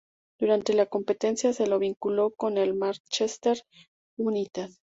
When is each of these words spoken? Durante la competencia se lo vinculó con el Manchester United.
Durante 0.39 0.73
la 0.73 0.87
competencia 0.87 1.53
se 1.53 1.67
lo 1.67 1.77
vinculó 1.77 2.31
con 2.31 2.57
el 2.57 2.73
Manchester 2.73 3.61
United. 4.17 4.71